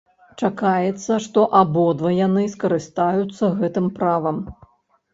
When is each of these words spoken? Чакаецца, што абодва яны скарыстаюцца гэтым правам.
Чакаецца, 0.45 1.17
што 1.25 1.39
абодва 1.61 2.15
яны 2.23 2.49
скарыстаюцца 2.57 3.55
гэтым 3.63 3.95
правам. 4.03 4.37